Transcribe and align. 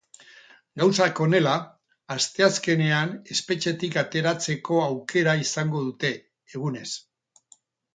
Gauzak 0.83 1.21
horrela, 1.25 1.51
asteazkenean, 2.15 3.13
espetxetik 3.37 4.01
ateratzeko 4.07 4.83
aukera 4.91 5.41
izango 5.47 5.87
dute, 5.89 6.17
egunez. 6.59 6.89